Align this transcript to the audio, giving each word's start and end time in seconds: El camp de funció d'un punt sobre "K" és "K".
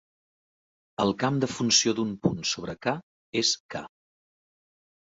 El 1.05 1.13
camp 1.25 1.37
de 1.43 1.51
funció 1.57 1.95
d'un 2.01 2.17
punt 2.25 2.41
sobre 2.55 2.77
"K" 2.89 2.97
és 3.45 3.55
"K". 3.79 3.87